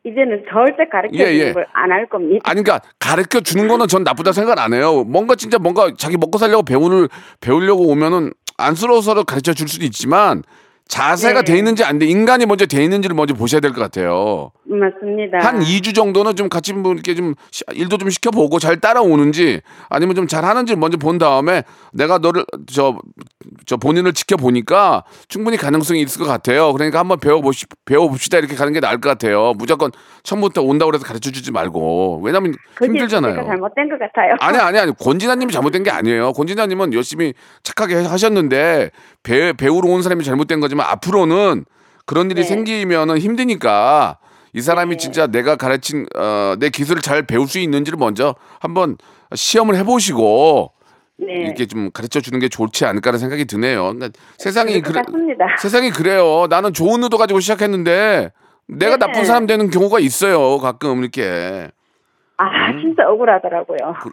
[0.05, 1.53] 이제는 절대 가르쳐 예, 주는 예.
[1.53, 2.41] 걸안 할 겁니다.
[2.43, 5.03] 아니 그러니까 가르쳐 주는 거는 전 나쁘다 생각 안 해요.
[5.03, 7.09] 뭔가 진짜 뭔가 자기 먹고 살려고 배우를
[7.41, 10.43] 배우려고 오면은 안쓰러워서 가르쳐 줄 수도 있지만
[10.89, 11.53] 자세가 네.
[11.53, 14.51] 돼 있는지 안 돼, 인간이 먼저 돼 있는지를 먼저 보셔야 될 것 같아요.
[14.65, 15.37] 맞습니다.
[15.39, 20.15] 한 2주 정도는 좀 같이 뭐 이렇게 좀 시- 일도 좀 시켜보고 잘 따라오는지 아니면
[20.15, 22.97] 좀 잘하는지 먼저 본 다음에 내가 너를 저,
[23.67, 26.73] 저 본인을 지켜보니까 충분히 가능성이 있을 것 같아요.
[26.73, 29.53] 그러니까 한번 배워보시, 배워봅시다 이렇게 가는 게 나을 것 같아요.
[29.57, 29.91] 무조건
[30.23, 32.21] 처음부터 온다고 해서 가르쳐 주지 말고.
[32.23, 33.35] 왜냐면 그게 힘들잖아요.
[33.45, 34.33] 잘못된 것 같아요.
[34.39, 36.33] 아니 아니 아니 권진아님이 잘못된 게 아니에요.
[36.33, 38.89] 권진아님은 열심히 착하게 하셨는데
[39.21, 41.65] 배 배우러 온 사람이 잘못된 거지만 앞으로는
[42.05, 42.47] 그런 일이 네.
[42.47, 44.17] 생기면은 힘드니까
[44.53, 44.97] 이 사람이 네.
[44.97, 48.97] 진짜 내가 가르친 어, 내 기술을 잘 배울 수 있는지를 먼저 한번
[49.33, 50.73] 시험을 해보시고
[51.17, 51.33] 네.
[51.33, 53.93] 이렇게 좀 가르쳐 주는 게 좋지 않을까라는 생각이 드네요.
[53.93, 55.45] 그러니까 세상이 그래 같습니다.
[55.59, 56.47] 세상이 그래요.
[56.49, 58.31] 나는 좋은 의도 가지고 시작했는데
[58.67, 59.05] 내가 네.
[59.05, 60.57] 나쁜 사람 되는 경우가 있어요.
[60.59, 61.69] 가끔 이렇게.
[62.37, 62.81] 아 음.
[62.81, 63.95] 진짜 억울하더라고요.
[64.01, 64.11] 그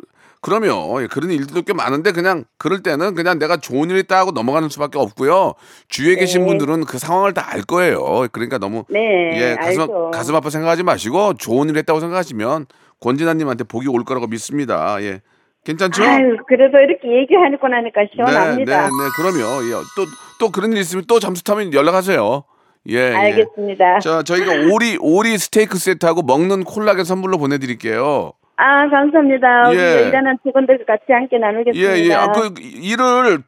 [0.50, 4.30] 러면 예, 그런 일들도 꽤 많은데 그냥 그럴 때는 그냥 내가 좋은 일 있다 하고
[4.32, 5.54] 넘어가는 수밖에 없고요.
[5.88, 6.46] 주위에 계신 네.
[6.48, 8.26] 분들은 그 상황을 다 알 거예요.
[8.32, 9.00] 그러니까 너무 네,
[9.34, 10.10] 예 가슴 알죠.
[10.12, 12.66] 가슴 아파 생각하지 마시고 좋은 일 했다고 생각하시면
[13.00, 14.96] 권진아님한테 복이 올 거라고 믿습니다.
[15.02, 15.20] 예
[15.64, 16.02] 괜찮죠?
[16.04, 18.82] 아유, 그래도 이렇게 얘기하니까 나니까 네, 네, 시원합니다.
[18.88, 19.64] 네, 그럼요.
[19.66, 20.06] 예, 또
[20.38, 22.44] 또 그런 일 있으면 또 잠수 타면 연락하세요.
[22.90, 23.14] 예, 예.
[23.14, 24.00] 알겠습니다.
[24.00, 28.32] 자, 저희가 오리 오리 스테이크 세트하고 먹는 콜라겐 선물로 보내드릴게요.
[28.56, 29.72] 아 감사합니다.
[29.74, 30.08] 예.
[30.08, 31.98] 일하는 직원들 같이 함께 나누겠습니다.
[31.98, 32.14] 예, 예.
[32.14, 33.42] 아, 그 일을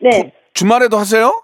[0.00, 1.42] 네, 주 말에도 하세요?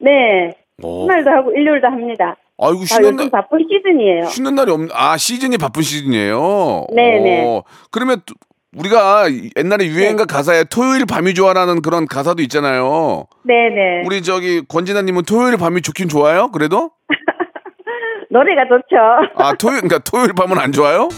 [0.00, 0.54] 네.
[0.82, 1.02] 오.
[1.02, 2.36] 주말도 하고 일요일도 합니다.
[2.58, 4.24] 아이고 아, 쉬는 날 바쁜 시즌이에요.
[4.26, 4.80] 쉬는 날이 없.
[4.92, 6.86] 아 시즌이 바쁜 시즌이에요.
[6.94, 7.44] 네네.
[7.44, 8.34] 오, 그러면 또
[8.76, 9.90] 우리가 옛날에 네.
[9.90, 13.26] 유행가 가사에 토요일 밤이 좋아라는 그런 가사도 있잖아요.
[13.44, 14.02] 네네.
[14.06, 16.50] 우리 저기 권진아님은 토요일 밤이 좋긴 좋아요?
[16.50, 16.90] 그래도?
[18.30, 18.96] 노래가 좋죠.
[19.36, 21.08] 아 토요일 그러니까 토요일 밤은 안 좋아요?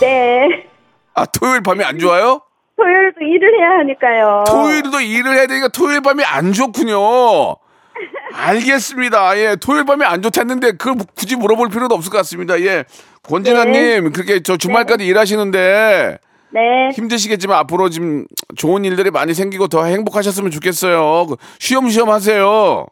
[0.00, 0.73] 네.
[1.14, 2.40] 아 토요일 밤이 안 좋아요?
[2.76, 4.44] 토요일도 일을 해야 하니까요.
[4.46, 7.56] 토요일도 일을 해야 되니까 토요일 밤이 안 좋군요.
[8.34, 9.38] 알겠습니다.
[9.38, 12.60] 예, 토요일 밤이 안 좋다는데 그걸 굳이 물어볼 필요도 없을 것 같습니다.
[12.60, 12.84] 예,
[13.22, 16.18] 권진아님 그렇게 저 주말까지 일하시는데
[16.50, 16.60] 네.
[16.94, 21.26] 힘드시겠지만 앞으로 지금 좋은 일들이 많이 생기고 더 행복하셨으면 좋겠어요.
[21.26, 22.86] 그 쉬엄쉬엄 하세요.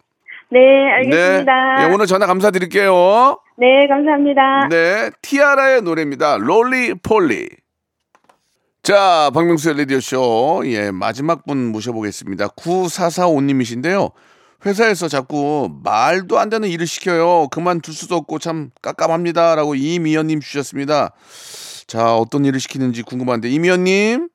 [0.50, 0.60] 네,
[0.96, 1.76] 알겠습니다.
[1.78, 3.38] 네, 예, 오늘 전화 감사드릴게요.
[3.56, 4.68] 네, 감사합니다.
[4.70, 6.36] 네, 티아라의 노래입니다.
[6.38, 7.48] 롤리 폴리.
[8.82, 10.62] 자, 박명수의 라디오쇼.
[10.66, 12.48] 예, 마지막 분 모셔보겠습니다.
[12.48, 14.10] 9445님이신데요.
[14.66, 17.46] 회사에서 자꾸 말도 안 되는 일을 시켜요.
[17.52, 19.54] 그만둘 수도 없고 참 깝깝합니다.
[19.54, 21.12] 라고 이미연님 주셨습니다.
[21.86, 24.28] 자, 어떤 일을 시키는지 궁금한데, 이미연님?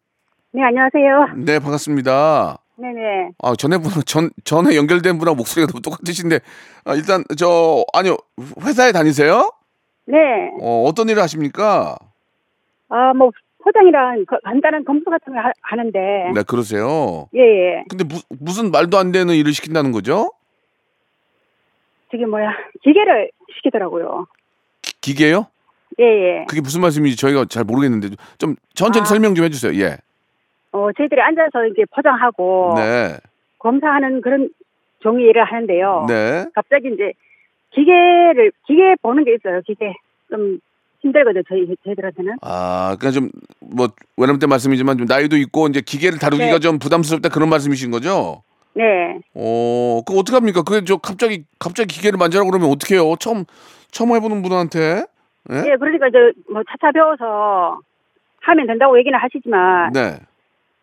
[0.53, 1.43] 네, 안녕하세요.
[1.43, 2.57] 네, 반갑습니다.
[2.77, 3.31] 네네.
[3.43, 6.39] 아, 전에 분, 전, 전에 연결된 분하고 목소리가 너무 똑같으신데,
[6.85, 8.15] 아, 일단, 저, 아니요,
[8.61, 9.51] 회사에 다니세요?
[10.05, 10.15] 네.
[10.61, 11.97] 어, 어떤 일을 하십니까?
[12.89, 13.31] 아, 뭐,
[13.67, 15.99] 포장이랑 거- 간단한 검수 같은 거 하, 하는데.
[16.33, 17.27] 네, 그러세요.
[17.35, 17.83] 예, 예.
[17.89, 20.31] 근데 무, 무슨 말도 안 되는 일을 시킨다는 거죠?
[22.09, 22.51] 저게 뭐야.
[22.83, 24.27] 기계를 시키더라고요.
[24.81, 25.47] 기, 기계요?
[25.99, 26.45] 예, 예.
[26.47, 29.05] 그게 무슨 말씀인지 저희가 잘 모르겠는데 좀 천천히 아.
[29.05, 29.73] 설명 좀 해주세요.
[29.83, 29.97] 예.
[30.71, 33.17] 어, 저희들이 앉아서 이렇게 포장하고 네.
[33.59, 34.49] 검사하는 그런
[34.99, 36.05] 종이 일을 하는데요.
[36.07, 36.45] 네.
[36.55, 37.11] 갑자기 이제
[37.71, 39.61] 기계를 기계 보는 게 있어요.
[39.65, 39.93] 기계
[40.29, 40.59] 좀
[41.01, 41.43] 힘들거든요.
[41.47, 42.37] 저희 저희들한테는.
[42.41, 46.59] 아, 그러니까 좀뭐 외남 때 말씀이지만 좀 나이도 있고 이제 기계를 다루기가 네.
[46.59, 48.43] 좀 부담스럽다 그런 말씀이신 거죠?
[48.73, 49.19] 네.
[49.33, 50.61] 어, 그 어떻게 합니까?
[50.61, 53.15] 그게 저 갑자기 갑자기 기계를 만지라고 그러면 어떻게 해요?
[53.19, 53.45] 처음
[53.91, 55.05] 처음 해보는 분한테?
[55.49, 55.55] 예?
[55.55, 56.17] 예, 그러니까 이제
[56.51, 57.79] 뭐 차차 배워서
[58.41, 60.19] 하면 된다고 얘기는 하시지만 네.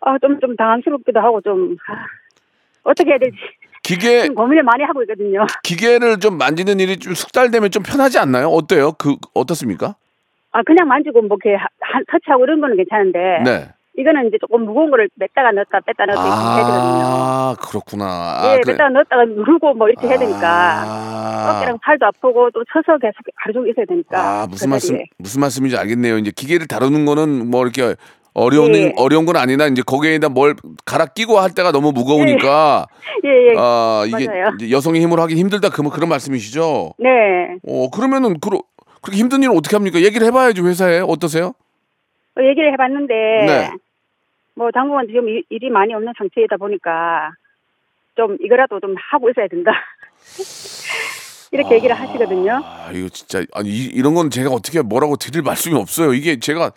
[0.01, 2.07] 아, 좀, 좀 당황스럽기도 하고 좀, 아,
[2.83, 3.39] 어떻게 해야 될지
[3.83, 5.47] 기계 좀 고민을 많이 하고 있거든요.
[5.63, 8.49] 기계를 좀 만지는 일이 좀 숙달되면 좀 편하지 않나요?
[8.49, 8.93] 어때요?
[8.93, 9.95] 그 어떻습니까?
[10.55, 13.69] 아, 그냥 만지고 뭐 이렇게 하- 한- 터치하고 이런 거는 괜찮은데, 네.
[13.97, 17.05] 이거는 이제 조금 무거운 거를 뺐다가 넣었다 뺐다 넣었다 이렇게 해야 되거든요.
[17.07, 18.05] 아, 그렇구나.
[18.07, 18.73] 아, 예, 그래.
[18.73, 20.41] 뺐다가 넣었다가 누르고 뭐 이렇게 해야 되니까.
[20.47, 23.15] 아, 어깨랑 팔도 아프고 또 서서 계속
[23.53, 24.19] 종일 있어야 되니까.
[24.43, 25.05] 아, 무슨 그 말씀 자리에.
[25.19, 26.19] 무슨 말씀인지 알겠네요.
[26.19, 27.95] 이제 기계를 다루는 거는 뭐 이렇게
[28.37, 28.93] 어려운 예.
[28.97, 32.87] 어려운 건 아니나 이제 거기에다 뭘 갈아 끼고 할 때가 너무 무거우니까
[33.25, 33.55] 예, 예.
[33.57, 34.47] 아, 이게 맞아요.
[34.73, 36.95] 여성의 힘으로 하기 힘들다 그런 그런 말씀이시죠?
[36.99, 37.11] 네.
[37.69, 38.59] 어, 그러면은 그러,
[39.05, 40.01] 그렇게 힘든 일을 어떻게 합니까?
[40.01, 41.01] 얘기를 해 봐야죠, 회사에.
[41.01, 41.53] 어떠세요?
[42.39, 43.71] 어, 얘기를 해봤는데, 네.
[44.55, 47.33] 뭐 당분간 지금 일- 일이 많이 없는 상태이다 보니까
[48.17, 49.73] 좀 이거라도 좀 하고 있어야 된다.
[51.53, 52.61] 이렇게 얘기를 하시거든요.
[52.65, 56.13] 아, 이거 진짜 아니 이, 이런 건 제가 어떻게 뭐라고 드릴 말씀이 없어요.
[56.15, 56.73] 이게 제가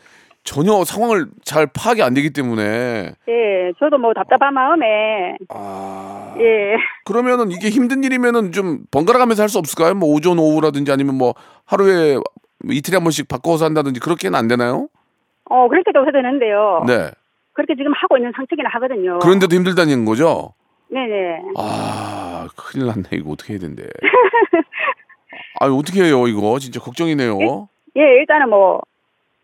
[0.48, 7.52] 전혀 상황을 잘 파악이 안 되기 때문에 예, 저도 뭐 답답한 마음에 아 예, 그러면은
[7.52, 9.94] 이게 힘든 일이면은 좀 번갈아 가면서 할 수 없을까요?
[9.96, 11.34] 뭐 오전 오후라든지 아니면 뭐
[11.66, 12.24] 하루에 뭐
[12.74, 14.88] 이틀에 한 번씩 바꿔서 한다든지 그렇게는 안 되나요?
[15.50, 16.84] 어 그렇게도 해도 되는데요.
[16.88, 17.12] 네.
[17.52, 19.20] 그렇게 지금 하고 있는 상태긴 하거든요.
[19.20, 20.54] 그런데도 힘들다는 거죠?
[20.90, 21.42] 네네.
[21.58, 23.84] 아 큰일 났네 이거 어떻게 해야 된대.
[25.60, 27.68] 아 어떻게 해요 이거 진짜 걱정이네요.
[27.98, 28.80] 예, 일단은 뭐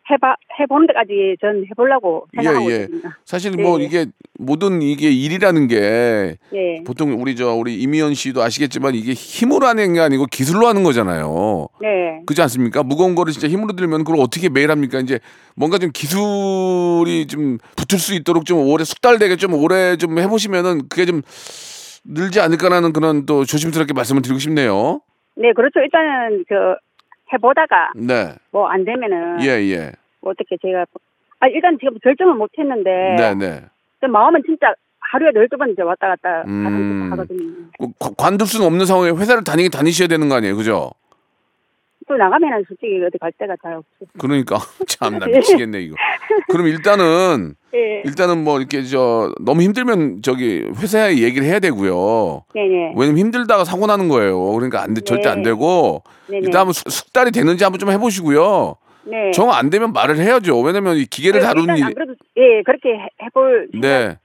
[0.10, 2.80] 해봐 해보는 데까지 전 해보려고 생각하고 예, 예.
[2.82, 3.18] 있습니다.
[3.26, 3.86] 사실 뭐 네.
[3.86, 4.06] 이게
[4.38, 9.94] 모든 이게 일이라는 게 예, 보통 우리 저 우리 이미연 씨도 아시겠지만 이게 힘으로 하는
[9.94, 11.68] 게 아니고 기술로 하는 거잖아요.
[11.82, 12.84] 네, 그렇지 않습니까?
[12.84, 15.00] 무거운 거를 진짜 힘으로 들면 그걸 어떻게 매일 합니까?
[15.00, 15.20] 이제
[15.56, 21.06] 뭔가 좀 기술이 좀 붙을 수 있도록 좀 오래 숙달되게 좀 오래 좀 해보시면은 그게
[21.06, 21.22] 좀
[22.06, 25.00] 늘지 않을까라는 그런 또 조심스럽게 말씀을 드리고 싶네요.
[25.38, 25.80] 네, 그렇죠.
[25.80, 26.56] 일단은 그
[27.34, 29.92] 해보다가 네, 뭐 안 되면은 예, 예,
[30.22, 30.86] 뭐 어떻게 제가
[31.40, 33.62] 아 일단 지금 결정은 못했는데 네, 네.
[34.00, 37.10] 그 마음은 진짜 하루에 열두 번 이제 왔다 갔다 음.
[37.12, 37.40] 하거든요.
[37.78, 40.92] 그 관- 관둘 수는 없는 상황에 회사를 다니긴 다니셔야 되는 거 아니에요, 그죠?
[42.08, 44.10] 또 나가면은 솔직히 어디 갈 데가 잘 없어요.
[44.18, 45.96] 그러니까 참나 미치겠네 이거.
[46.50, 52.44] 그럼 일단은 예, 일단은 뭐 이렇게 저 너무 힘들면 저기 회사에 얘기를 해야 되고요.
[52.54, 52.94] 네네.
[52.96, 54.52] 왜냐면 힘들다가 사고 나는 거예요.
[54.54, 56.42] 그러니까 안 돼, 절대 안 되고 네네.
[56.46, 58.76] 일단 한번 숙- 숙달이 되는지 한번 좀 해보시고요.
[59.06, 59.32] 네.
[59.32, 60.60] 정 안 되면 말을 해야죠.
[60.62, 61.94] 왜냐면 이 기계를 네, 다루는 일.
[61.94, 64.18] 그래도 예 그렇게 해- 해볼 네,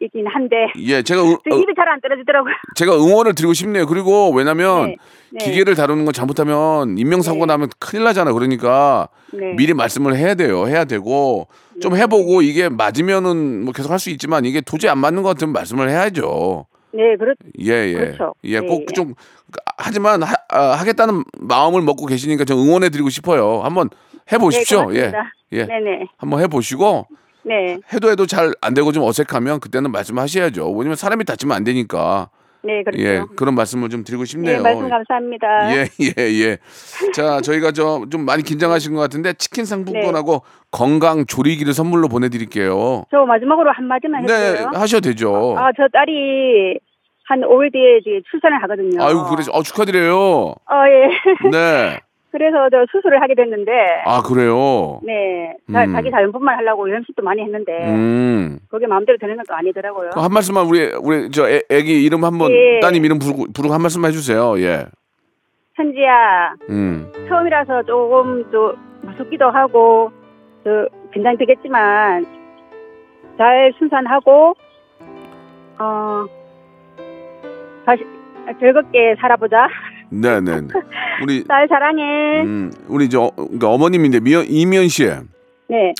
[0.00, 2.52] 이긴 한데 예, 제가 응, 저 어, 입이 잘 안 떨어지더라고요.
[2.74, 3.86] 제가 응원을 드리고 싶네요.
[3.86, 4.96] 그리고 왜냐면 네,
[5.32, 5.44] 네.
[5.44, 7.46] 기계를 다루는 건 잘못하면 인명사고 네.
[7.46, 8.32] 나면 큰일 나잖아.
[8.32, 9.54] 그러니까 네.
[9.56, 10.66] 미리 말씀을 해야 돼요.
[10.66, 11.48] 해야 되고
[11.80, 15.52] 좀 해보고 이게 맞으면은 뭐 계속 할 수 있지만 이게 도저히 안 맞는 것 같으면
[15.52, 16.66] 말씀을 해야죠.
[16.94, 17.94] 네, 그렇 예, 예.
[17.94, 18.34] 그렇죠.
[18.44, 18.86] 예, 네, 꼭 예.
[18.94, 19.14] 좀
[19.78, 23.60] 하지만 하, 아, 하겠다는 마음을 먹고 계시니까 좀 응원해 드리고 싶어요.
[23.62, 23.88] 한번
[24.32, 24.90] 해 보십시오.
[24.90, 25.12] 네, 예.
[25.52, 25.66] 예.
[25.66, 26.06] 네네.
[26.18, 27.06] 한번 해 보시고
[27.44, 27.78] 네.
[27.92, 30.70] 해도 해도 잘 안 되고 좀 어색하면 그때는 말씀하셔야죠.
[30.72, 32.30] 왜냐면 사람이 다치면 안 되니까.
[32.64, 33.02] 네, 그렇죠.
[33.02, 33.22] 예.
[33.36, 34.62] 그런 말씀을 좀 드리고 네, 싶네요.
[34.62, 35.74] 말씀 감사합니다.
[35.74, 36.12] 예, 예,
[36.44, 36.58] 예.
[37.12, 43.04] 자, 저희가 저 좀 많이 긴장하신 것 같은데 치킨 상품권하고 건강 조리기를 선물로 보내드릴게요.
[43.10, 44.70] 저 마지막으로 한 마디만 네, 해주세요.
[44.74, 45.56] 하셔도 되죠.
[45.58, 46.78] 아, 저 딸이
[47.24, 49.02] 한 5일 뒤에 이제 출산을 하거든요.
[49.04, 50.14] 아이고, 그래, 어, 축하드려요.
[50.20, 50.54] 어,
[50.86, 51.50] 예.
[51.50, 51.98] 네.
[52.32, 53.70] 그래서 저 수술을 하게 됐는데,
[54.06, 55.00] 아, 그래요.
[55.04, 55.54] 네.
[55.70, 55.92] 자, 음.
[55.92, 58.58] 자기 자연분만 하려고 연습도 많이 했는데, 음.
[58.70, 60.10] 그게 마음대로 되는 것도 아니더라고요.
[60.10, 62.80] 그한 말씀만 우리 우리 저 애, 애기 이름 한번 예.
[62.80, 64.58] 따님 이름 부르고 부르고 한 말씀 해주세요.
[64.60, 64.86] 예.
[65.74, 67.12] 현지야, 음.
[67.28, 70.10] 처음이라서 조금 저 무섭기도 하고,
[70.64, 72.24] 저 긴장이 되겠지만,
[73.36, 74.54] 잘 순산하고,
[75.78, 76.24] 어,
[77.84, 78.06] 다시
[78.58, 79.68] 즐겁게 살아보자.
[80.12, 80.68] 네네.
[81.22, 82.42] 우리 딸 사랑해.
[82.42, 85.06] 음 우리 저 그러니까 어머님인데 미연 이미연 씨.
[85.68, 85.94] 네.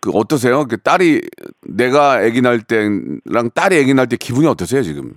[0.00, 0.64] 그 어떠세요?
[0.66, 1.20] 그 딸이
[1.68, 5.12] 내가 아기 낳을 때랑 딸이 아기 낳을 때 기분이 어떠세요 지금?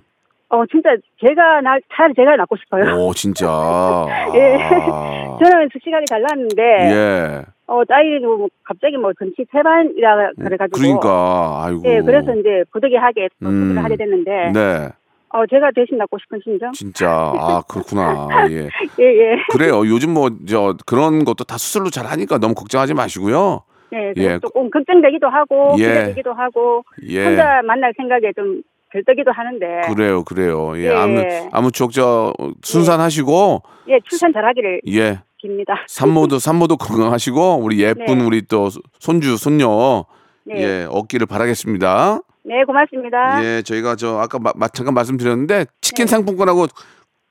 [0.53, 2.95] 어, 진짜 제가 나, 차라리 제가 낳고 싶어요.
[2.95, 3.47] 오 진짜.
[4.35, 4.55] 예.
[4.71, 5.37] 아.
[5.41, 7.41] 저는 씩씩하게 잘 낳았는데, 예.
[7.65, 10.77] 어, 딸이도 뭐 갑자기 뭐 전치 세반이라 그래가지고.
[10.77, 11.81] 그러니까 아이고.
[11.85, 13.61] 예, 그래서 이제 부득이하게 또 음.
[13.69, 14.89] 수술을 하게 됐는데, 네.
[15.33, 16.71] 어, 제가 대신 낫고 싶은 심정?
[16.73, 18.27] 진짜 아 그렇구나.
[18.49, 18.69] 예.
[18.99, 19.35] 예, 예.
[19.51, 19.79] 그래요.
[19.87, 23.63] 요즘 뭐 저 그런 것도 다 수술로 잘 하니까 너무 걱정하지 마시고요.
[23.93, 24.39] 예, 예.
[24.39, 25.83] 조금 걱정되기도 하고, 예.
[25.83, 27.25] 기대되기도 하고, 예.
[27.27, 30.73] 혼자 만날 생각에 좀 들떠기도 하는데, 그래요, 그래요.
[30.77, 30.89] 예, 예.
[30.89, 35.19] 아무 아무쪼록 저 순산하시고 예, 출산 잘하기를 예.
[35.43, 35.75] 빕니다.
[35.87, 38.23] 산모도 산모도 건강하시고 우리 예쁜 네.
[38.25, 38.69] 우리 또
[38.99, 40.05] 손주 손녀
[40.45, 40.55] 네.
[40.57, 42.19] 예 얻기를 바라겠습니다.
[42.43, 43.43] 네, 고맙습니다.
[43.43, 46.11] 예, 저희가 저 아까 마, 마- 잠깐 말씀드렸는데 치킨 네.
[46.11, 46.67] 상품권하고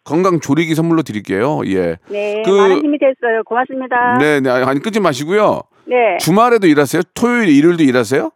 [0.04, 1.60] 건강 조리기 선물로 드릴게요.
[1.66, 1.96] 예.
[2.08, 3.42] 네, 그- 많은 힘이 됐어요.
[3.44, 4.18] 고맙습니다.
[4.18, 5.62] 네, 네, 아니 끊지 마시고요.
[5.84, 7.02] 네, 주말에도 일하세요?
[7.14, 8.30] 토요일, 일요일도 일하세요?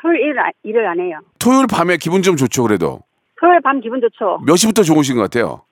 [0.00, 1.18] 토요일 일, 아- 일을 안 해요.
[1.38, 3.00] 토요일 밤에 기분 좀 좋죠, 그래도.
[3.40, 4.40] 토요일 밤 기분 좋죠.
[4.44, 5.62] 몇 시부터 좋으신 것 같아요?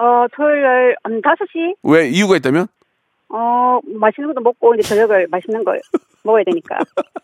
[0.00, 1.76] 어, 토요일 음, 5시?
[1.84, 2.66] 왜 이유가 있다면?
[3.30, 5.80] 어, 맛있는 것도 먹고 이제 저녁을 맛있는 걸
[6.24, 6.78] 먹어야 되니까.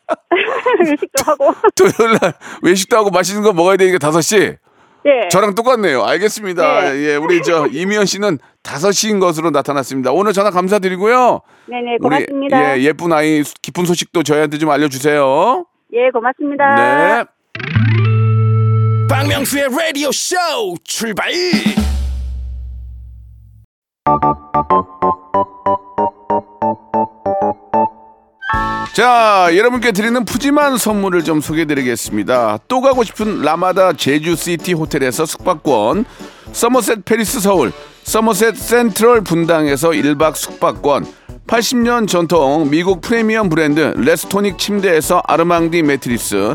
[0.81, 1.53] 외식도 하고.
[1.77, 4.57] 토요일 날 외식도 하고 맛있는 거 먹어야 되니까 5시.
[5.05, 5.29] 네.
[5.29, 6.03] 저랑 똑같네요.
[6.03, 6.93] 알겠습니다.
[6.93, 7.09] 네.
[7.09, 10.13] 예, 우리 저 이미연 씨는 5시인 것으로 나타났습니다.
[10.13, 11.43] 오늘 전화 감사드리고요.
[11.67, 12.73] 네네, 고맙습니다.
[12.73, 15.67] 우리 예, 예쁜 아이 깊은 소식도 저희한테 좀 알려주세요.
[15.93, 16.75] 예, 고맙습니다.
[16.75, 17.25] 네.
[19.11, 20.37] 박명수의 라디오 쇼
[20.85, 21.31] 출발
[28.95, 32.59] 자, 여러분께 드리는 푸짐한 선물을 좀 소개해드리겠습니다.
[32.69, 36.05] 또 가고 싶은 라마다 제주시티 호텔에서 숙박권,
[36.53, 37.73] 서머셋 페리스 서울,
[38.05, 41.07] 서머셋 센트럴 분당에서 1박 숙박권,
[41.49, 46.55] 80년 전통 미국 프리미엄 브랜드 레스토닉 침대에서 아르망디 매트리스,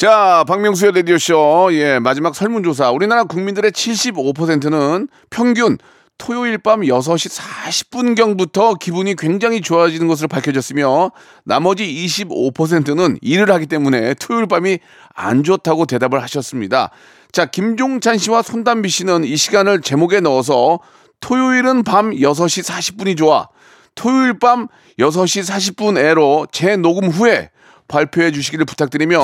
[0.00, 1.68] 자, 박명수의 라디오쇼.
[1.72, 2.90] 예, 마지막 설문조사.
[2.90, 5.76] 우리나라 국민들의 75%는 평균
[6.16, 11.10] 토요일 밤 6시 40분경부터 기분이 굉장히 좋아지는 것으로 밝혀졌으며
[11.44, 14.78] 나머지 25%는 일을 하기 때문에 토요일 밤이
[15.14, 16.88] 안 좋다고 대답을 하셨습니다.
[17.30, 20.80] 자, 김종찬 씨와 손담비 씨는 이 시간을 제목에 넣어서
[21.20, 23.48] 토요일은 밤 6시 40분이 좋아.
[23.96, 27.50] 토요일 밤 6시 40분 에로 재녹음 후에
[27.86, 29.20] 발표해 주시기를 부탁드리며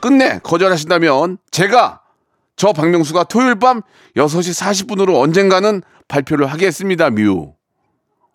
[0.00, 2.02] 끝내 거절하신다면 제가
[2.56, 3.82] 저 박명수가 토요일 밤
[4.16, 7.10] 6시 40분으로 언젠가는 발표를 하겠습니다.
[7.10, 7.54] 뮤.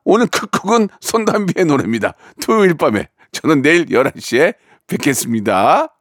[0.04, 2.14] 오늘 끝곡은 손담비의 노래입니다.
[2.42, 3.10] 토요일 밤에.
[3.32, 4.56] 저는 내일 11시에
[4.88, 5.95] 뵙겠습니다.